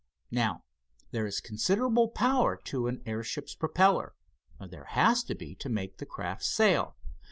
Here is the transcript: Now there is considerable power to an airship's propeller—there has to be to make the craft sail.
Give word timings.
Now 0.31 0.63
there 1.11 1.27
is 1.27 1.39
considerable 1.39 2.07
power 2.09 2.57
to 2.63 2.87
an 2.87 3.03
airship's 3.05 3.53
propeller—there 3.53 4.85
has 4.85 5.23
to 5.25 5.35
be 5.35 5.53
to 5.57 5.69
make 5.69 5.97
the 5.99 6.07
craft 6.07 6.43
sail. 6.43 6.95